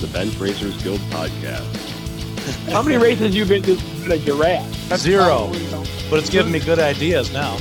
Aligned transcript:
to 0.00 0.06
the 0.06 0.12
Bench 0.12 0.36
Racers 0.36 0.80
Guild 0.82 1.00
podcast. 1.10 1.66
How 2.72 2.82
many 2.82 2.96
races 2.96 3.34
you 3.34 3.44
been 3.44 3.62
to 3.64 3.72
in 4.04 4.12
a 4.12 4.18
giraffe? 4.18 4.96
Zero. 4.96 5.50
But 6.08 6.20
it's 6.20 6.30
giving 6.30 6.52
me 6.52 6.60
good 6.60 6.78
ideas 6.78 7.32
now. 7.32 7.58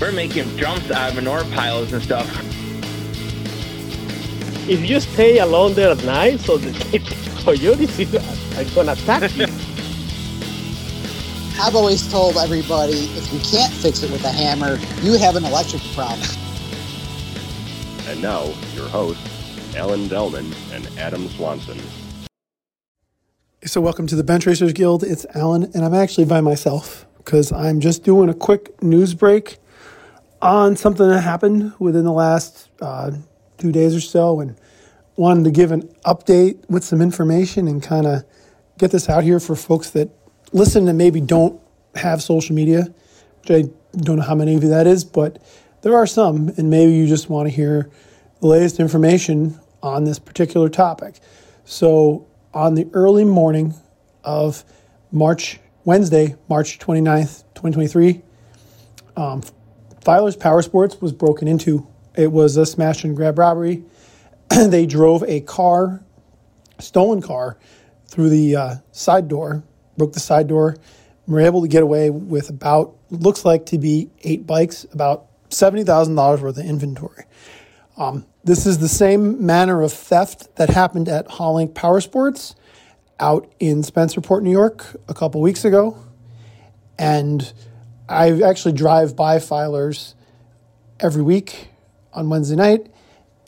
We're 0.00 0.12
making 0.12 0.56
jumps 0.56 0.90
out 0.90 1.10
of 1.10 1.16
manure 1.16 1.44
piles 1.54 1.92
and 1.92 2.02
stuff. 2.02 2.26
If 4.68 4.88
you 4.88 5.00
stay 5.00 5.38
alone 5.38 5.74
there 5.74 5.90
at 5.90 6.04
night, 6.04 6.40
so 6.40 6.56
the 6.56 6.72
coyotes 7.44 8.00
are 8.56 8.74
gonna 8.74 8.92
attack 8.92 9.36
you. 9.36 9.46
I've 11.60 11.76
always 11.76 12.10
told 12.10 12.38
everybody 12.38 13.10
if 13.16 13.32
you 13.32 13.38
can't 13.40 13.72
fix 13.72 14.02
it 14.02 14.10
with 14.10 14.24
a 14.24 14.30
hammer, 14.30 14.78
you 15.02 15.18
have 15.18 15.36
an 15.36 15.44
electrical 15.44 15.88
problem. 15.90 16.26
And 18.10 18.20
now, 18.22 18.46
your 18.74 18.88
hosts, 18.88 19.19
Alan 19.76 20.08
Delman 20.08 20.52
and 20.72 20.88
Adam 20.98 21.28
Swanson. 21.28 21.78
So, 23.64 23.80
welcome 23.80 24.06
to 24.08 24.16
the 24.16 24.24
Bench 24.24 24.46
Racers 24.46 24.72
Guild. 24.72 25.04
It's 25.04 25.26
Alan, 25.34 25.70
and 25.74 25.84
I'm 25.84 25.94
actually 25.94 26.24
by 26.24 26.40
myself 26.40 27.06
because 27.18 27.52
I'm 27.52 27.80
just 27.80 28.02
doing 28.02 28.28
a 28.28 28.34
quick 28.34 28.82
news 28.82 29.14
break 29.14 29.58
on 30.42 30.76
something 30.76 31.08
that 31.08 31.20
happened 31.20 31.72
within 31.78 32.04
the 32.04 32.12
last 32.12 32.68
uh, 32.80 33.12
two 33.58 33.70
days 33.70 33.94
or 33.94 34.00
so, 34.00 34.40
and 34.40 34.56
wanted 35.16 35.44
to 35.44 35.50
give 35.50 35.70
an 35.70 35.82
update 36.04 36.68
with 36.68 36.82
some 36.82 37.00
information 37.00 37.68
and 37.68 37.82
kind 37.82 38.06
of 38.06 38.24
get 38.78 38.90
this 38.90 39.08
out 39.08 39.22
here 39.22 39.38
for 39.38 39.54
folks 39.54 39.90
that 39.90 40.08
listen 40.52 40.88
and 40.88 40.98
maybe 40.98 41.20
don't 41.20 41.60
have 41.94 42.22
social 42.22 42.56
media, 42.56 42.92
which 43.42 43.50
I 43.50 43.70
don't 43.98 44.16
know 44.16 44.22
how 44.22 44.34
many 44.34 44.56
of 44.56 44.62
you 44.62 44.70
that 44.70 44.86
is, 44.86 45.04
but 45.04 45.40
there 45.82 45.94
are 45.94 46.06
some, 46.06 46.48
and 46.56 46.70
maybe 46.70 46.92
you 46.92 47.06
just 47.06 47.28
want 47.28 47.48
to 47.48 47.54
hear 47.54 47.90
the 48.40 48.46
latest 48.46 48.80
information 48.80 49.58
on 49.82 50.04
this 50.04 50.18
particular 50.18 50.68
topic. 50.68 51.20
So, 51.64 52.26
on 52.52 52.74
the 52.74 52.88
early 52.92 53.24
morning 53.24 53.74
of 54.24 54.64
March, 55.12 55.60
Wednesday, 55.84 56.36
March 56.48 56.78
29th, 56.78 57.44
2023, 57.54 58.22
um, 59.16 59.42
Filer's 60.02 60.36
Power 60.36 60.62
Sports 60.62 61.00
was 61.00 61.12
broken 61.12 61.46
into. 61.46 61.86
It 62.16 62.32
was 62.32 62.56
a 62.56 62.66
smash 62.66 63.04
and 63.04 63.14
grab 63.14 63.38
robbery. 63.38 63.84
they 64.48 64.86
drove 64.86 65.22
a 65.24 65.40
car, 65.40 66.02
stolen 66.78 67.22
car, 67.22 67.58
through 68.08 68.30
the 68.30 68.56
uh, 68.56 68.74
side 68.90 69.28
door 69.28 69.62
broke 70.00 70.14
the 70.14 70.20
side 70.20 70.48
door. 70.48 70.76
We 71.26 71.34
were 71.34 71.40
able 71.40 71.62
to 71.62 71.68
get 71.68 71.82
away 71.82 72.08
with 72.10 72.48
about, 72.48 72.96
looks 73.10 73.44
like 73.44 73.66
to 73.66 73.78
be 73.78 74.10
eight 74.22 74.46
bikes, 74.46 74.84
about 74.92 75.26
$70,000 75.50 76.40
worth 76.40 76.56
of 76.56 76.64
inventory. 76.64 77.24
Um, 77.98 78.26
this 78.44 78.66
is 78.66 78.78
the 78.78 78.88
same 78.88 79.44
manner 79.44 79.82
of 79.82 79.92
theft 79.92 80.56
that 80.56 80.70
happened 80.70 81.08
at 81.08 81.28
Hollink 81.28 81.74
Power 81.74 82.00
Sports 82.00 82.54
out 83.18 83.52
in 83.60 83.82
Spencerport, 83.82 84.42
New 84.42 84.50
York, 84.50 84.96
a 85.08 85.14
couple 85.14 85.40
weeks 85.40 85.64
ago. 85.64 85.98
And 86.98 87.52
I 88.08 88.42
actually 88.42 88.72
drive 88.72 89.14
by 89.14 89.36
Filers 89.36 90.14
every 90.98 91.22
week 91.22 91.68
on 92.12 92.30
Wednesday 92.30 92.56
night. 92.56 92.86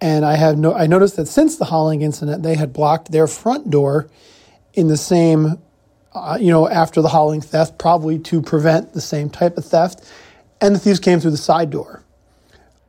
And 0.00 0.24
I 0.24 0.36
have 0.36 0.58
no, 0.58 0.74
I 0.74 0.86
noticed 0.86 1.16
that 1.16 1.26
since 1.26 1.56
the 1.56 1.66
Hollink 1.66 2.02
incident, 2.02 2.42
they 2.42 2.56
had 2.56 2.72
blocked 2.72 3.12
their 3.12 3.26
front 3.26 3.70
door 3.70 4.08
in 4.74 4.88
the 4.88 4.96
same 4.96 5.58
uh, 6.14 6.36
you 6.40 6.50
know, 6.50 6.68
after 6.68 7.00
the 7.00 7.08
Hollink 7.08 7.44
theft, 7.44 7.78
probably 7.78 8.18
to 8.18 8.42
prevent 8.42 8.92
the 8.92 9.00
same 9.00 9.30
type 9.30 9.56
of 9.56 9.64
theft. 9.64 10.04
And 10.60 10.74
the 10.74 10.78
thieves 10.78 11.00
came 11.00 11.20
through 11.20 11.30
the 11.32 11.36
side 11.36 11.70
door. 11.70 12.04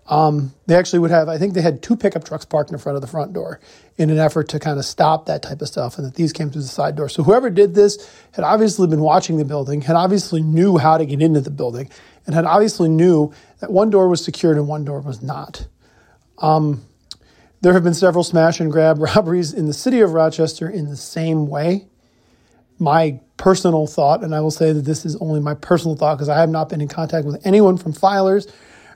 Um, 0.07 0.53
they 0.65 0.75
actually 0.75 0.99
would 0.99 1.11
have, 1.11 1.29
I 1.29 1.37
think 1.37 1.53
they 1.53 1.61
had 1.61 1.81
two 1.81 1.95
pickup 1.95 2.25
trucks 2.25 2.43
parked 2.43 2.71
in 2.71 2.77
front 2.77 2.97
of 2.97 3.01
the 3.01 3.07
front 3.07 3.31
door 3.31 3.61
in 3.97 4.09
an 4.09 4.17
effort 4.17 4.49
to 4.49 4.59
kind 4.59 4.77
of 4.77 4.83
stop 4.83 5.27
that 5.27 5.41
type 5.41 5.61
of 5.61 5.67
stuff. 5.69 5.97
And 5.97 6.05
that 6.05 6.15
these 6.15 6.33
came 6.33 6.49
through 6.49 6.63
the 6.63 6.67
side 6.67 6.95
door. 6.95 7.07
So 7.07 7.23
whoever 7.23 7.49
did 7.49 7.73
this 7.73 8.09
had 8.33 8.43
obviously 8.43 8.87
been 8.87 8.99
watching 8.99 9.37
the 9.37 9.45
building, 9.45 9.81
had 9.81 9.95
obviously 9.95 10.41
knew 10.41 10.77
how 10.77 10.97
to 10.97 11.05
get 11.05 11.21
into 11.21 11.39
the 11.39 11.51
building, 11.51 11.89
and 12.25 12.35
had 12.35 12.45
obviously 12.45 12.89
knew 12.89 13.33
that 13.59 13.71
one 13.71 13.89
door 13.89 14.09
was 14.09 14.23
secured 14.23 14.57
and 14.57 14.67
one 14.67 14.83
door 14.83 14.99
was 14.99 15.21
not. 15.21 15.67
Um, 16.39 16.83
there 17.61 17.71
have 17.71 17.83
been 17.83 17.93
several 17.93 18.25
smash 18.25 18.59
and 18.59 18.71
grab 18.71 18.99
robberies 19.15 19.53
in 19.53 19.67
the 19.67 19.73
city 19.73 20.01
of 20.01 20.11
Rochester 20.11 20.69
in 20.69 20.89
the 20.89 20.97
same 20.97 21.47
way 21.47 21.87
my 22.79 23.19
personal 23.37 23.87
thought, 23.87 24.23
and 24.23 24.35
I 24.35 24.41
will 24.41 24.51
say 24.51 24.73
that 24.73 24.81
this 24.81 25.05
is 25.05 25.15
only 25.17 25.39
my 25.39 25.53
personal 25.53 25.95
thought 25.95 26.15
because 26.15 26.29
I 26.29 26.39
have 26.39 26.49
not 26.49 26.69
been 26.69 26.81
in 26.81 26.87
contact 26.87 27.25
with 27.25 27.45
anyone 27.45 27.77
from 27.77 27.93
filers 27.93 28.51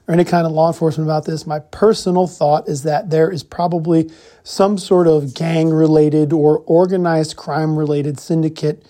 or 0.08 0.14
any 0.14 0.24
kind 0.24 0.46
of 0.46 0.54
law 0.54 0.68
enforcement 0.68 1.08
about 1.08 1.26
this. 1.26 1.46
My 1.46 1.60
personal 1.60 2.28
thought 2.28 2.68
is 2.68 2.84
that 2.84 3.10
there 3.10 3.30
is 3.30 3.44
probably 3.44 4.10
some 4.44 4.78
sort 4.78 5.08
of 5.08 5.34
gang 5.34 5.70
related 5.70 6.32
or 6.32 6.60
organized 6.60 7.36
crime 7.36 7.78
related 7.78 8.20
syndicate 8.20 8.86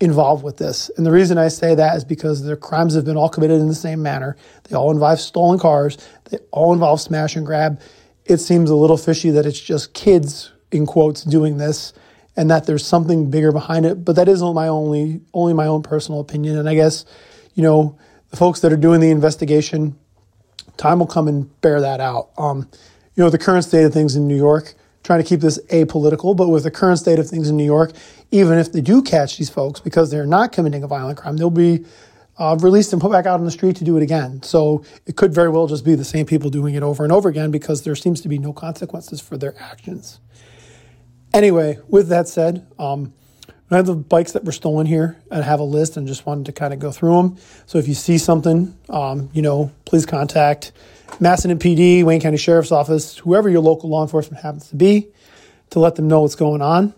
involved 0.00 0.44
with 0.44 0.58
this. 0.58 0.90
And 0.96 1.04
the 1.04 1.10
reason 1.10 1.38
I 1.38 1.48
say 1.48 1.74
that 1.74 1.96
is 1.96 2.04
because 2.04 2.42
the 2.42 2.56
crimes 2.56 2.94
have 2.94 3.04
been 3.04 3.16
all 3.16 3.28
committed 3.28 3.60
in 3.60 3.68
the 3.68 3.74
same 3.74 4.02
manner. 4.02 4.36
They 4.64 4.76
all 4.76 4.90
involve 4.90 5.20
stolen 5.20 5.58
cars, 5.58 5.98
they 6.30 6.38
all 6.50 6.72
involve 6.72 7.00
smash 7.00 7.36
and 7.36 7.46
grab. 7.46 7.80
It 8.24 8.38
seems 8.38 8.70
a 8.70 8.76
little 8.76 8.96
fishy 8.96 9.30
that 9.30 9.46
it's 9.46 9.60
just 9.60 9.92
kids, 9.92 10.50
in 10.70 10.86
quotes, 10.86 11.22
doing 11.22 11.58
this 11.58 11.92
and 12.36 12.50
that 12.50 12.66
there's 12.66 12.84
something 12.84 13.30
bigger 13.30 13.52
behind 13.52 13.86
it. 13.86 14.04
But 14.04 14.16
that 14.16 14.28
is 14.28 14.42
my 14.42 14.68
only 14.68 15.20
only 15.32 15.54
my 15.54 15.66
own 15.66 15.82
personal 15.82 16.20
opinion. 16.20 16.58
And 16.58 16.68
I 16.68 16.74
guess, 16.74 17.04
you 17.54 17.62
know, 17.62 17.98
the 18.30 18.36
folks 18.36 18.60
that 18.60 18.72
are 18.72 18.76
doing 18.76 19.00
the 19.00 19.10
investigation, 19.10 19.96
time 20.76 20.98
will 20.98 21.06
come 21.06 21.28
and 21.28 21.60
bear 21.60 21.80
that 21.80 22.00
out. 22.00 22.30
Um, 22.36 22.68
you 23.14 23.22
know, 23.22 23.30
the 23.30 23.38
current 23.38 23.64
state 23.64 23.84
of 23.84 23.92
things 23.92 24.16
in 24.16 24.26
New 24.26 24.36
York, 24.36 24.74
trying 25.02 25.22
to 25.22 25.28
keep 25.28 25.40
this 25.40 25.58
apolitical, 25.66 26.36
but 26.36 26.48
with 26.48 26.64
the 26.64 26.70
current 26.70 26.98
state 26.98 27.18
of 27.18 27.28
things 27.28 27.48
in 27.48 27.56
New 27.56 27.64
York, 27.64 27.92
even 28.30 28.58
if 28.58 28.72
they 28.72 28.80
do 28.80 29.02
catch 29.02 29.36
these 29.38 29.50
folks 29.50 29.80
because 29.80 30.10
they're 30.10 30.26
not 30.26 30.52
committing 30.52 30.82
a 30.82 30.86
violent 30.86 31.18
crime, 31.18 31.36
they'll 31.36 31.50
be 31.50 31.84
uh, 32.38 32.56
released 32.60 32.92
and 32.92 33.00
put 33.00 33.12
back 33.12 33.26
out 33.26 33.38
on 33.38 33.44
the 33.44 33.50
street 33.50 33.76
to 33.76 33.84
do 33.84 33.96
it 33.96 34.02
again. 34.02 34.42
So 34.42 34.84
it 35.06 35.16
could 35.16 35.32
very 35.32 35.48
well 35.48 35.66
just 35.66 35.84
be 35.84 35.94
the 35.94 36.04
same 36.04 36.26
people 36.26 36.50
doing 36.50 36.74
it 36.74 36.82
over 36.82 37.04
and 37.04 37.12
over 37.12 37.28
again 37.28 37.50
because 37.50 37.82
there 37.82 37.94
seems 37.94 38.20
to 38.22 38.28
be 38.28 38.38
no 38.38 38.52
consequences 38.52 39.20
for 39.20 39.36
their 39.36 39.54
actions. 39.60 40.18
Anyway, 41.32 41.78
with 41.88 42.08
that 42.08 42.28
said, 42.28 42.66
um, 42.78 43.12
I 43.70 43.76
have 43.76 43.86
the 43.86 43.94
bikes 43.94 44.32
that 44.32 44.44
were 44.44 44.52
stolen 44.52 44.86
here. 44.86 45.16
I 45.30 45.40
have 45.40 45.58
a 45.58 45.64
list 45.64 45.96
and 45.96 46.06
just 46.06 46.26
wanted 46.26 46.46
to 46.46 46.52
kind 46.52 46.74
of 46.74 46.78
go 46.78 46.92
through 46.92 47.16
them. 47.16 47.36
So 47.66 47.78
if 47.78 47.88
you 47.88 47.94
see 47.94 48.18
something, 48.18 48.76
um, 48.90 49.30
you 49.32 49.42
know, 49.42 49.72
please 49.86 50.04
contact 50.04 50.72
Macedon 51.18 51.58
PD, 51.58 52.04
Wayne 52.04 52.20
County 52.20 52.36
Sheriff's 52.36 52.72
Office, 52.72 53.18
whoever 53.18 53.48
your 53.48 53.60
local 53.60 53.88
law 53.88 54.02
enforcement 54.02 54.42
happens 54.42 54.68
to 54.68 54.76
be, 54.76 55.08
to 55.70 55.78
let 55.78 55.94
them 55.96 56.08
know 56.08 56.20
what's 56.22 56.34
going 56.34 56.60
on. 56.60 56.94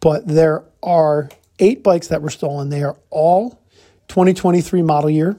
But 0.00 0.26
there 0.26 0.64
are 0.82 1.30
eight 1.58 1.82
bikes 1.82 2.08
that 2.08 2.22
were 2.22 2.30
stolen. 2.30 2.70
They 2.70 2.82
are 2.82 2.96
all 3.10 3.62
2023 4.08 4.82
model 4.82 5.10
year, 5.10 5.38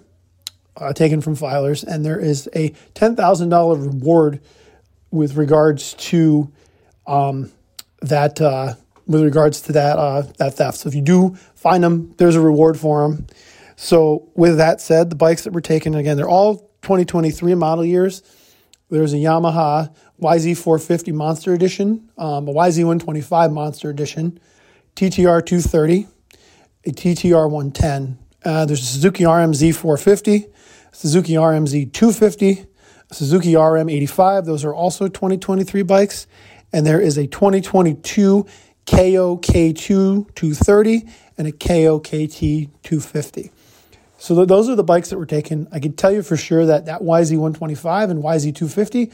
uh, 0.78 0.94
taken 0.94 1.22
from 1.22 1.36
filers, 1.36 1.84
and 1.84 2.06
there 2.06 2.20
is 2.20 2.50
a 2.56 2.70
$10,000 2.96 3.86
reward 3.86 4.42
with 5.12 5.36
regards 5.36 5.94
to 5.96 6.52
um, 7.06 7.52
that 8.02 8.42
uh, 8.42 8.76
with 9.08 9.24
regards 9.24 9.62
to 9.62 9.72
that 9.74 9.98
uh, 9.98 10.24
that 10.38 10.56
theft. 10.56 10.80
So 10.80 10.90
if 10.90 10.96
you 10.96 11.02
do 11.02 11.36
find 11.56 11.84
them, 11.84 12.14
there's 12.18 12.36
a 12.36 12.42
reward 12.42 12.80
for 12.80 13.08
them. 13.08 13.28
So 13.76 14.30
with 14.36 14.58
that 14.58 14.82
said, 14.82 15.10
the 15.10 15.16
bikes 15.16 15.44
that 15.44 15.54
were 15.54 15.62
taken 15.62 15.96
again, 15.96 16.18
they're 16.18 16.30
all 16.30 16.58
2023 16.82 17.56
model 17.56 17.84
years. 17.84 18.24
There's 18.90 19.14
a 19.14 19.18
Yamaha 19.18 19.94
YZ450 20.22 21.14
Monster 21.14 21.54
Edition, 21.54 22.10
um, 22.18 22.48
a 22.48 22.54
YZ125 22.54 23.52
Monster 23.52 23.90
Edition, 23.90 24.40
TTR 24.96 25.46
230, 25.46 26.08
a 26.86 26.92
TTR 26.92 27.50
110. 27.50 28.18
Uh, 28.46 28.66
there's 28.66 28.82
a 28.82 28.86
Suzuki 28.86 29.24
RMZ 29.24 29.76
450, 29.76 30.48
Suzuki 30.92 31.34
RMZ 31.34 31.92
250, 31.92 32.68
Suzuki 33.12 33.56
RM 33.56 33.90
85. 33.90 34.46
Those 34.46 34.64
are 34.64 34.74
also 34.74 35.08
2023 35.08 35.82
bikes 35.82 36.28
and 36.76 36.86
there 36.86 37.00
is 37.00 37.18
a 37.18 37.26
2022 37.26 38.46
Kayo 38.86 39.42
K2 39.42 40.36
230 40.36 41.06
and 41.38 41.48
a 41.48 41.52
Kayo 41.52 42.00
KT 42.00 42.72
250. 42.84 43.52
So 44.18 44.36
th- 44.36 44.48
those 44.48 44.70
are 44.70 44.76
the 44.76 44.84
bikes 44.84 45.10
that 45.10 45.18
were 45.18 45.26
taken. 45.26 45.68
I 45.72 45.80
can 45.80 45.94
tell 45.94 46.12
you 46.12 46.24
for 46.24 46.38
sure 46.38 46.66
that 46.66 46.86
that 46.86 47.02
YZ125 47.02 48.10
and 48.10 48.24
YZ250, 48.24 49.14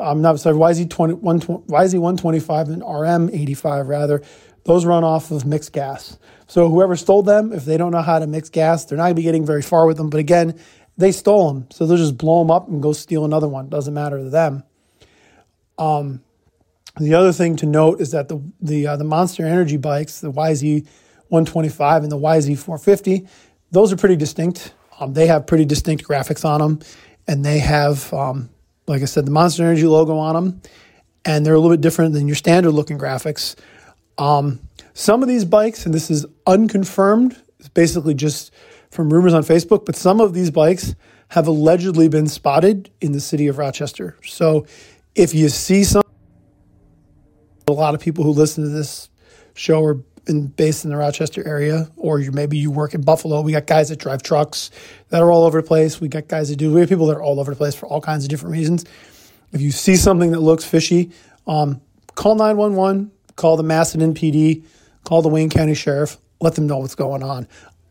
I'm 0.00 0.22
not 0.22 0.40
sorry, 0.40 0.56
YZ20, 0.56 1.20
YZ125 1.20 2.68
and 2.68 2.82
RM85 2.82 3.88
rather, 3.88 4.22
those 4.64 4.84
run 4.84 5.04
off 5.04 5.30
of 5.30 5.44
mixed 5.44 5.72
gas. 5.72 6.18
So 6.46 6.68
whoever 6.68 6.96
stole 6.96 7.22
them, 7.22 7.52
if 7.52 7.64
they 7.64 7.76
don't 7.76 7.92
know 7.92 8.02
how 8.02 8.18
to 8.18 8.26
mix 8.26 8.48
gas, 8.48 8.84
they're 8.84 8.96
not 8.96 9.04
going 9.04 9.14
to 9.14 9.20
be 9.20 9.22
getting 9.22 9.46
very 9.46 9.62
far 9.62 9.86
with 9.86 9.96
them. 9.96 10.10
But 10.10 10.20
again, 10.20 10.58
they 10.96 11.12
stole 11.12 11.52
them, 11.52 11.66
so 11.70 11.86
they'll 11.86 11.96
just 11.96 12.16
blow 12.16 12.40
them 12.40 12.50
up 12.50 12.68
and 12.68 12.82
go 12.82 12.92
steal 12.92 13.24
another 13.24 13.48
one. 13.48 13.68
Doesn't 13.68 13.94
matter 13.94 14.18
to 14.18 14.30
them. 14.30 14.62
Um, 15.78 16.22
the 16.96 17.14
other 17.14 17.32
thing 17.32 17.56
to 17.56 17.66
note 17.66 18.00
is 18.00 18.12
that 18.12 18.28
the 18.28 18.40
the 18.60 18.86
uh, 18.86 18.96
the 18.96 19.04
Monster 19.04 19.44
Energy 19.44 19.76
bikes, 19.76 20.20
the 20.20 20.30
YZ 20.30 20.86
125 21.28 22.02
and 22.04 22.12
the 22.12 22.18
YZ 22.18 22.58
450, 22.58 23.26
those 23.70 23.92
are 23.92 23.96
pretty 23.96 24.16
distinct. 24.16 24.74
Um, 25.00 25.12
they 25.12 25.26
have 25.26 25.46
pretty 25.46 25.64
distinct 25.64 26.04
graphics 26.04 26.44
on 26.44 26.60
them, 26.60 26.78
and 27.26 27.44
they 27.44 27.58
have, 27.58 28.12
um, 28.12 28.48
like 28.86 29.02
I 29.02 29.06
said, 29.06 29.26
the 29.26 29.32
Monster 29.32 29.64
Energy 29.64 29.86
logo 29.86 30.16
on 30.16 30.34
them, 30.34 30.62
and 31.24 31.44
they're 31.44 31.54
a 31.54 31.58
little 31.58 31.76
bit 31.76 31.80
different 31.80 32.12
than 32.12 32.28
your 32.28 32.36
standard 32.36 32.70
looking 32.70 32.98
graphics. 32.98 33.56
Um, 34.16 34.60
some 34.92 35.22
of 35.22 35.28
these 35.28 35.44
bikes, 35.44 35.86
and 35.86 35.92
this 35.92 36.10
is 36.10 36.24
unconfirmed, 36.46 37.36
it's 37.58 37.68
basically 37.68 38.14
just 38.14 38.52
from 38.90 39.12
rumors 39.12 39.34
on 39.34 39.42
Facebook, 39.42 39.84
but 39.84 39.96
some 39.96 40.20
of 40.20 40.34
these 40.34 40.52
bikes 40.52 40.94
have 41.28 41.48
allegedly 41.48 42.06
been 42.06 42.28
spotted 42.28 42.90
in 43.00 43.10
the 43.10 43.20
city 43.20 43.48
of 43.48 43.58
Rochester. 43.58 44.16
So 44.24 44.66
if 45.16 45.34
you 45.34 45.48
see 45.48 45.82
some, 45.82 46.03
a 47.68 47.72
lot 47.72 47.94
of 47.94 48.00
people 48.00 48.24
who 48.24 48.30
listen 48.30 48.64
to 48.64 48.70
this 48.70 49.08
show 49.54 49.82
are 49.84 50.00
in, 50.26 50.46
based 50.48 50.84
in 50.84 50.90
the 50.90 50.96
Rochester 50.96 51.46
area, 51.46 51.88
or 51.96 52.18
you, 52.18 52.32
maybe 52.32 52.56
you 52.56 52.70
work 52.70 52.94
in 52.94 53.02
Buffalo. 53.02 53.40
We 53.40 53.52
got 53.52 53.66
guys 53.66 53.88
that 53.90 53.98
drive 53.98 54.22
trucks 54.22 54.70
that 55.10 55.22
are 55.22 55.30
all 55.30 55.44
over 55.44 55.60
the 55.60 55.66
place. 55.66 56.00
We 56.00 56.08
got 56.08 56.28
guys 56.28 56.48
that 56.48 56.56
do. 56.56 56.72
We 56.72 56.80
have 56.80 56.88
people 56.88 57.06
that 57.06 57.16
are 57.16 57.22
all 57.22 57.40
over 57.40 57.52
the 57.52 57.56
place 57.56 57.74
for 57.74 57.86
all 57.86 58.00
kinds 58.00 58.24
of 58.24 58.30
different 58.30 58.52
reasons. 58.52 58.84
If 59.52 59.60
you 59.60 59.70
see 59.70 59.96
something 59.96 60.32
that 60.32 60.40
looks 60.40 60.64
fishy, 60.64 61.12
um, 61.46 61.80
call 62.14 62.34
911, 62.34 63.10
call 63.36 63.56
the 63.56 63.62
Macedon 63.62 64.14
PD, 64.14 64.64
call 65.04 65.22
the 65.22 65.28
Wayne 65.28 65.50
County 65.50 65.74
Sheriff, 65.74 66.16
let 66.40 66.54
them 66.54 66.66
know 66.66 66.78
what's 66.78 66.94
going 66.94 67.22
on. 67.22 67.46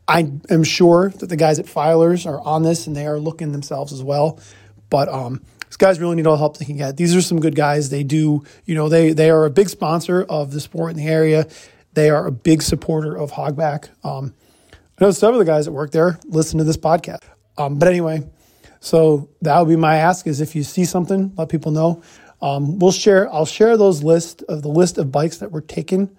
I 0.07 0.31
am 0.49 0.63
sure 0.63 1.09
that 1.09 1.27
the 1.27 1.37
guys 1.37 1.59
at 1.59 1.65
Filers 1.65 2.25
are 2.25 2.41
on 2.41 2.63
this 2.63 2.87
and 2.87 2.95
they 2.95 3.07
are 3.07 3.19
looking 3.19 3.53
themselves 3.53 3.93
as 3.93 4.03
well. 4.03 4.39
But 4.89 5.07
um, 5.07 5.41
these 5.73 5.77
guys 5.77 5.99
really 5.99 6.15
need 6.15 6.27
all 6.27 6.33
the 6.33 6.37
help 6.37 6.59
they 6.59 6.65
can 6.65 6.77
get. 6.77 6.97
These 6.97 7.15
are 7.15 7.21
some 7.21 7.39
good 7.39 7.55
guys. 7.55 7.89
They 7.89 8.03
do, 8.03 8.43
you 8.65 8.75
know, 8.75 8.89
they 8.89 9.11
they 9.11 9.31
are 9.31 9.45
a 9.45 9.49
big 9.49 9.69
sponsor 9.69 10.23
of 10.23 10.51
the 10.51 10.59
sport 10.59 10.91
in 10.91 10.97
the 10.97 11.07
area. 11.07 11.47
They 11.93 12.11
are 12.11 12.27
a 12.27 12.31
big 12.31 12.61
supporter 12.61 13.17
of 13.17 13.31
Hogback. 13.31 13.89
Um, 14.05 14.35
I 14.71 15.05
know 15.05 15.09
some 15.09 15.33
of 15.33 15.39
the 15.39 15.45
guys 15.45 15.65
that 15.65 15.71
work 15.71 15.89
there 15.89 16.19
listen 16.25 16.59
to 16.59 16.63
this 16.63 16.77
podcast. 16.77 17.21
Um, 17.57 17.79
but 17.79 17.87
anyway, 17.87 18.21
so 18.81 19.29
that 19.41 19.59
would 19.59 19.67
be 19.67 19.75
my 19.75 19.95
ask: 19.95 20.27
is 20.27 20.41
if 20.41 20.55
you 20.55 20.61
see 20.61 20.85
something, 20.85 21.33
let 21.37 21.49
people 21.49 21.71
know. 21.71 22.03
Um, 22.39 22.77
we'll 22.77 22.91
share. 22.91 23.33
I'll 23.33 23.47
share 23.47 23.75
those 23.75 24.03
list 24.03 24.43
of 24.43 24.61
the 24.61 24.69
list 24.69 24.99
of 24.99 25.11
bikes 25.11 25.37
that 25.37 25.51
were 25.51 25.61
taken 25.61 26.15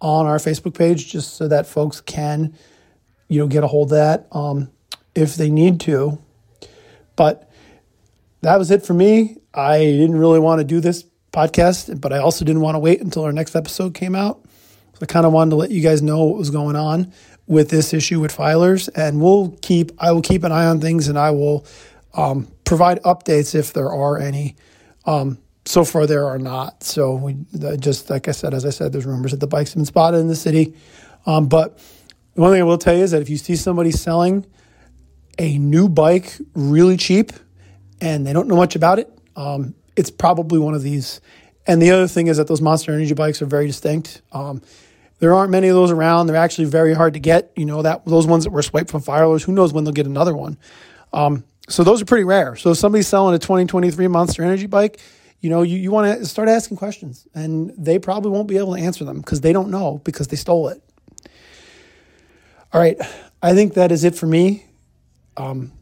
on 0.00 0.26
our 0.26 0.36
Facebook 0.36 0.78
page, 0.78 1.10
just 1.10 1.34
so 1.34 1.48
that 1.48 1.66
folks 1.66 2.00
can, 2.00 2.54
you 3.26 3.40
know, 3.40 3.48
get 3.48 3.64
a 3.64 3.66
hold 3.66 3.88
of 3.88 3.96
that 3.96 4.28
um, 4.30 4.70
if 5.16 5.34
they 5.34 5.50
need 5.50 5.80
to. 5.80 6.16
But 7.16 7.43
that 8.44 8.58
was 8.58 8.70
it 8.70 8.84
for 8.84 8.94
me. 8.94 9.38
I 9.54 9.78
didn't 9.78 10.18
really 10.18 10.38
want 10.38 10.60
to 10.60 10.64
do 10.64 10.80
this 10.80 11.04
podcast, 11.32 12.00
but 12.00 12.12
I 12.12 12.18
also 12.18 12.44
didn't 12.44 12.60
want 12.60 12.74
to 12.74 12.78
wait 12.78 13.00
until 13.00 13.24
our 13.24 13.32
next 13.32 13.56
episode 13.56 13.94
came 13.94 14.14
out. 14.14 14.42
So 14.92 15.00
I 15.02 15.06
kind 15.06 15.26
of 15.26 15.32
wanted 15.32 15.50
to 15.50 15.56
let 15.56 15.70
you 15.70 15.80
guys 15.80 16.02
know 16.02 16.24
what 16.24 16.38
was 16.38 16.50
going 16.50 16.76
on 16.76 17.12
with 17.46 17.70
this 17.70 17.92
issue 17.92 18.20
with 18.20 18.36
filers, 18.36 18.88
and 18.94 19.20
we'll 19.20 19.56
keep 19.62 19.92
I 19.98 20.12
will 20.12 20.22
keep 20.22 20.44
an 20.44 20.52
eye 20.52 20.66
on 20.66 20.80
things, 20.80 21.08
and 21.08 21.18
I 21.18 21.30
will 21.30 21.66
um, 22.14 22.48
provide 22.64 23.02
updates 23.02 23.54
if 23.54 23.72
there 23.72 23.90
are 23.90 24.18
any. 24.18 24.56
Um, 25.06 25.38
so 25.64 25.84
far, 25.84 26.06
there 26.06 26.26
are 26.26 26.38
not. 26.38 26.82
So 26.82 27.14
we 27.14 27.36
just 27.78 28.10
like 28.10 28.28
I 28.28 28.32
said, 28.32 28.52
as 28.52 28.66
I 28.66 28.70
said, 28.70 28.92
there's 28.92 29.06
rumors 29.06 29.30
that 29.30 29.40
the 29.40 29.46
bikes 29.46 29.70
have 29.70 29.76
been 29.76 29.86
spotted 29.86 30.18
in 30.18 30.28
the 30.28 30.36
city. 30.36 30.74
Um, 31.24 31.48
but 31.48 31.78
the 32.34 32.42
one 32.42 32.52
thing 32.52 32.60
I 32.60 32.64
will 32.64 32.78
tell 32.78 32.94
you 32.94 33.04
is 33.04 33.12
that 33.12 33.22
if 33.22 33.30
you 33.30 33.38
see 33.38 33.56
somebody 33.56 33.90
selling 33.90 34.44
a 35.38 35.58
new 35.58 35.88
bike 35.88 36.36
really 36.54 36.98
cheap 36.98 37.32
and 38.00 38.26
they 38.26 38.32
don't 38.32 38.48
know 38.48 38.56
much 38.56 38.76
about 38.76 38.98
it, 38.98 39.10
um, 39.36 39.74
it's 39.96 40.10
probably 40.10 40.58
one 40.58 40.74
of 40.74 40.82
these. 40.82 41.20
And 41.66 41.80
the 41.80 41.90
other 41.90 42.06
thing 42.06 42.26
is 42.26 42.36
that 42.36 42.46
those 42.46 42.60
Monster 42.60 42.92
Energy 42.92 43.14
bikes 43.14 43.40
are 43.40 43.46
very 43.46 43.66
distinct. 43.66 44.22
Um, 44.32 44.62
there 45.18 45.32
aren't 45.32 45.50
many 45.50 45.68
of 45.68 45.74
those 45.74 45.90
around. 45.90 46.26
They're 46.26 46.36
actually 46.36 46.66
very 46.66 46.92
hard 46.92 47.14
to 47.14 47.20
get. 47.20 47.52
You 47.56 47.64
know 47.64 47.82
that 47.82 48.04
those 48.04 48.26
ones 48.26 48.44
that 48.44 48.50
were 48.50 48.62
swiped 48.62 48.90
from 48.90 49.02
Filers. 49.02 49.44
Who 49.44 49.52
knows 49.52 49.72
when 49.72 49.84
they'll 49.84 49.92
get 49.92 50.06
another 50.06 50.36
one? 50.36 50.58
Um, 51.12 51.44
so 51.68 51.82
those 51.82 52.02
are 52.02 52.04
pretty 52.04 52.24
rare. 52.24 52.56
So 52.56 52.72
if 52.72 52.78
somebody's 52.78 53.08
selling 53.08 53.34
a 53.34 53.38
2023 53.38 54.08
Monster 54.08 54.42
Energy 54.42 54.66
bike, 54.66 55.00
you 55.40 55.50
know 55.50 55.62
you, 55.62 55.78
you 55.78 55.90
want 55.90 56.18
to 56.18 56.26
start 56.26 56.48
asking 56.48 56.76
questions, 56.76 57.26
and 57.34 57.72
they 57.78 57.98
probably 57.98 58.32
won't 58.32 58.48
be 58.48 58.58
able 58.58 58.74
to 58.74 58.82
answer 58.82 59.04
them 59.04 59.18
because 59.18 59.40
they 59.40 59.52
don't 59.52 59.70
know 59.70 60.00
because 60.04 60.28
they 60.28 60.36
stole 60.36 60.68
it. 60.68 60.82
All 62.72 62.80
right, 62.80 62.98
I 63.40 63.54
think 63.54 63.74
that 63.74 63.92
is 63.92 64.04
it 64.04 64.16
for 64.16 64.26
me. 64.26 64.66
Um, 65.36 65.72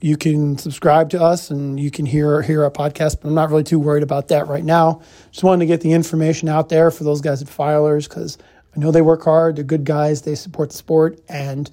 you 0.00 0.16
can 0.16 0.56
subscribe 0.56 1.10
to 1.10 1.22
us 1.22 1.50
and 1.50 1.78
you 1.78 1.90
can 1.90 2.06
hear 2.06 2.42
hear 2.42 2.64
our 2.64 2.70
podcast, 2.70 3.20
but 3.20 3.28
I'm 3.28 3.34
not 3.34 3.50
really 3.50 3.64
too 3.64 3.78
worried 3.78 4.02
about 4.02 4.28
that 4.28 4.48
right 4.48 4.64
now. 4.64 5.02
Just 5.30 5.44
wanted 5.44 5.60
to 5.60 5.66
get 5.66 5.80
the 5.82 5.92
information 5.92 6.48
out 6.48 6.68
there 6.68 6.90
for 6.90 7.04
those 7.04 7.20
guys 7.20 7.42
at 7.42 7.48
Filers 7.48 8.08
because 8.08 8.38
I 8.74 8.78
know 8.78 8.90
they 8.90 9.02
work 9.02 9.24
hard. 9.24 9.56
They're 9.56 9.64
good 9.64 9.84
guys. 9.84 10.22
They 10.22 10.34
support 10.34 10.70
the 10.70 10.76
sport, 10.76 11.20
and 11.28 11.70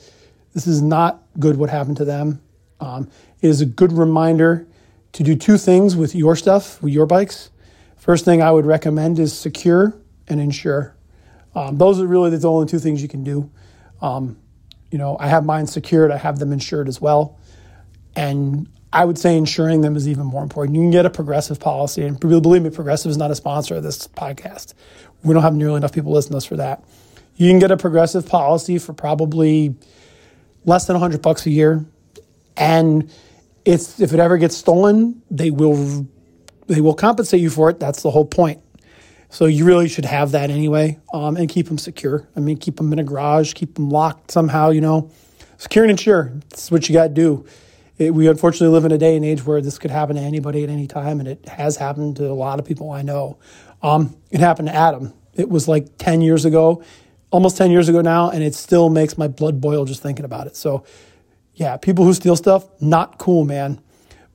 this 0.53 0.67
is 0.67 0.81
not 0.81 1.23
good 1.39 1.57
what 1.57 1.69
happened 1.69 1.97
to 1.97 2.05
them. 2.05 2.41
Um, 2.79 3.09
it 3.41 3.47
is 3.47 3.61
a 3.61 3.65
good 3.65 3.93
reminder 3.93 4.67
to 5.13 5.23
do 5.23 5.35
two 5.35 5.57
things 5.57 5.95
with 5.95 6.15
your 6.15 6.35
stuff, 6.35 6.81
with 6.81 6.93
your 6.93 7.05
bikes. 7.05 7.49
First 7.95 8.25
thing 8.25 8.41
I 8.41 8.51
would 8.51 8.65
recommend 8.65 9.19
is 9.19 9.37
secure 9.37 9.97
and 10.27 10.39
insure. 10.39 10.95
Um, 11.55 11.77
those 11.77 11.99
are 11.99 12.07
really 12.07 12.35
the 12.35 12.47
only 12.47 12.67
two 12.67 12.79
things 12.79 13.01
you 13.01 13.07
can 13.07 13.23
do. 13.23 13.49
Um, 14.01 14.37
you 14.91 14.97
know, 14.97 15.17
I 15.19 15.27
have 15.27 15.45
mine 15.45 15.67
secured. 15.67 16.11
I 16.11 16.17
have 16.17 16.39
them 16.39 16.53
insured 16.53 16.87
as 16.87 17.01
well, 17.01 17.36
and 18.17 18.67
I 18.91 19.05
would 19.05 19.17
say 19.17 19.37
insuring 19.37 19.81
them 19.81 19.95
is 19.95 20.07
even 20.07 20.25
more 20.25 20.41
important. 20.41 20.75
You 20.75 20.81
can 20.81 20.89
get 20.89 21.05
a 21.05 21.09
progressive 21.09 21.59
policy, 21.59 22.01
and 22.03 22.19
believe 22.19 22.63
me, 22.63 22.71
Progressive 22.71 23.11
is 23.11 23.17
not 23.17 23.29
a 23.29 23.35
sponsor 23.35 23.75
of 23.75 23.83
this 23.83 24.07
podcast. 24.07 24.73
We 25.23 25.33
don't 25.33 25.43
have 25.43 25.55
nearly 25.55 25.77
enough 25.77 25.93
people 25.93 26.11
listening 26.11 26.31
to 26.31 26.37
us 26.37 26.45
for 26.45 26.55
that. 26.57 26.83
You 27.35 27.49
can 27.49 27.59
get 27.59 27.69
a 27.69 27.77
progressive 27.77 28.27
policy 28.27 28.79
for 28.79 28.93
probably 28.93 29.75
less 30.65 30.87
than 30.87 30.95
100 30.95 31.21
bucks 31.21 31.45
a 31.45 31.51
year, 31.51 31.85
and 32.57 33.11
it's 33.65 33.99
if 33.99 34.13
it 34.13 34.19
ever 34.19 34.37
gets 34.37 34.57
stolen, 34.57 35.21
they 35.29 35.51
will 35.51 36.07
they 36.65 36.81
will 36.81 36.95
compensate 36.95 37.39
you 37.39 37.51
for 37.51 37.69
it. 37.69 37.79
That's 37.79 38.01
the 38.01 38.09
whole 38.09 38.25
point. 38.25 38.61
So 39.29 39.45
you 39.45 39.63
really 39.63 39.89
should 39.89 40.05
have 40.05 40.31
that 40.31 40.49
anyway, 40.49 40.97
um, 41.13 41.37
and 41.37 41.47
keep 41.47 41.67
them 41.67 41.77
secure. 41.77 42.27
I 42.35 42.39
mean, 42.39 42.57
keep 42.57 42.77
them 42.77 42.91
in 42.93 42.97
a 42.97 43.03
garage, 43.03 43.53
keep 43.53 43.75
them 43.75 43.91
locked 43.91 44.31
somehow. 44.31 44.71
You 44.71 44.81
know, 44.81 45.11
secure 45.57 45.83
and 45.83 45.91
insure. 45.91 46.31
That's 46.49 46.71
what 46.71 46.89
you 46.89 46.93
got 46.93 47.09
to 47.09 47.13
do. 47.13 47.45
It, 47.97 48.13
we 48.13 48.27
unfortunately 48.27 48.73
live 48.73 48.85
in 48.85 48.91
a 48.91 48.97
day 48.97 49.15
and 49.15 49.25
age 49.25 49.43
where 49.45 49.61
this 49.61 49.77
could 49.77 49.91
happen 49.91 50.15
to 50.15 50.21
anybody 50.21 50.63
at 50.63 50.69
any 50.69 50.87
time, 50.87 51.19
and 51.19 51.27
it 51.27 51.47
has 51.47 51.77
happened 51.77 52.17
to 52.17 52.29
a 52.29 52.33
lot 52.33 52.59
of 52.59 52.65
people 52.65 52.91
I 52.91 53.01
know. 53.01 53.37
Um, 53.81 54.15
it 54.29 54.39
happened 54.39 54.67
to 54.67 54.75
Adam. 54.75 55.13
It 55.33 55.49
was 55.49 55.67
like 55.67 55.97
ten 55.97 56.21
years 56.21 56.45
ago, 56.45 56.83
almost 57.31 57.57
ten 57.57 57.71
years 57.71 57.89
ago 57.89 58.01
now, 58.01 58.29
and 58.29 58.43
it 58.43 58.55
still 58.55 58.89
makes 58.89 59.17
my 59.17 59.27
blood 59.27 59.59
boil 59.61 59.85
just 59.85 60.01
thinking 60.01 60.25
about 60.25 60.47
it. 60.47 60.55
So, 60.55 60.85
yeah, 61.55 61.77
people 61.77 62.05
who 62.05 62.13
steal 62.13 62.35
stuff, 62.35 62.67
not 62.81 63.17
cool, 63.17 63.45
man. 63.45 63.81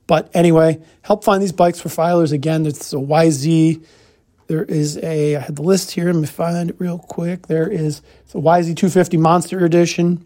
But 0.07 0.29
anyway, 0.33 0.81
help 1.01 1.23
find 1.23 1.41
these 1.41 1.53
bikes 1.53 1.79
for 1.79 1.89
filers. 1.89 2.33
Again, 2.33 2.65
it's 2.65 2.91
a 2.91 2.97
YZ 2.97 3.85
there 4.47 4.63
is 4.63 4.97
a, 4.97 5.37
I 5.37 5.39
had 5.39 5.55
the 5.55 5.61
list 5.61 5.91
here. 5.91 6.05
Let 6.07 6.15
me 6.15 6.27
find 6.27 6.69
it 6.69 6.75
real 6.79 6.99
quick. 6.99 7.47
There 7.47 7.67
is 7.67 8.01
the 8.31 8.39
YZ250 8.39 9.17
Monster 9.19 9.63
Edition, 9.65 10.25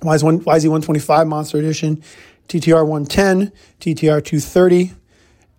YZ125 0.00 1.28
Monster 1.28 1.58
Edition, 1.58 2.02
TTR 2.50 2.84
110, 2.84 3.52
TTR 3.78 4.24
230, 4.24 4.92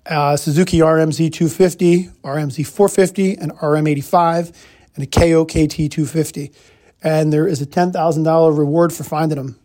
uh, 0.08 0.36
Suzuki 0.36 0.80
RMZ 0.80 1.32
250, 1.32 2.10
RMZ 2.22 2.68
450, 2.68 3.38
and 3.38 3.54
RM85, 3.54 4.54
and 4.96 5.04
a 5.06 5.08
Kayo 5.08 5.46
KT 5.46 5.90
250. 5.90 6.52
And 7.02 7.32
there 7.32 7.48
is 7.48 7.62
a 7.62 7.66
$10,000 7.66 8.58
reward 8.58 8.92
for 8.92 9.06
finding 9.06 9.38
them. 9.38 9.58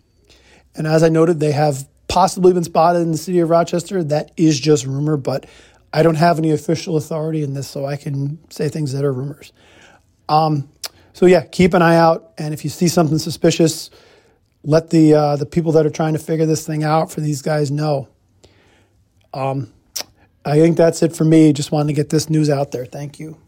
And 0.77 0.87
as 0.87 1.03
I 1.03 1.09
noted, 1.09 1.41
they 1.41 1.51
have 1.51 1.89
possibly 2.07 2.53
been 2.53 2.63
spotted 2.63 3.01
in 3.01 3.11
the 3.11 3.19
city 3.19 3.41
of 3.41 3.51
Rochester. 3.51 4.05
That 4.05 4.31
is 4.37 4.61
just 4.61 4.87
rumor, 4.87 5.17
but 5.17 5.47
I 5.93 6.05
don't 6.05 6.15
have 6.15 6.39
any 6.39 6.53
official 6.53 6.97
authority 6.97 7.43
in 7.43 7.55
this, 7.55 7.67
so 7.67 7.87
I 7.87 7.97
can 7.97 8.39
say 8.51 8.69
things 8.69 8.93
that 8.93 9.05
are 9.05 9.13
rumors. 9.13 9.53
Um, 10.29 10.69
so 11.13 11.27
yeah, 11.27 11.43
keep 11.43 11.75
an 11.75 11.83
eye 11.83 11.97
out, 11.97 12.35
and 12.39 12.55
if 12.55 12.63
you 12.63 12.71
see 12.71 12.87
something 12.87 13.19
suspicious, 13.19 13.91
let 14.67 14.91
the 14.91 15.15
uh, 15.15 15.37
the 15.37 15.47
people 15.47 15.73
that 15.73 15.87
are 15.87 15.91
trying 15.91 16.13
to 16.13 16.19
figure 16.19 16.45
this 16.45 16.67
thing 16.67 16.85
out 16.85 17.11
for 17.11 17.21
these 17.23 17.41
guys 17.41 17.71
know. 17.71 18.09
Um, 19.33 19.73
I 20.45 20.59
think 20.59 20.77
that's 20.77 21.03
it 21.03 21.15
for 21.15 21.25
me. 21.25 21.53
Just 21.53 21.73
wanted 21.73 21.89
to 21.89 21.93
get 21.95 22.11
this 22.11 22.29
news 22.29 22.51
out 22.51 22.73
there. 22.73 22.85
Thank 22.85 23.19
you. 23.19 23.39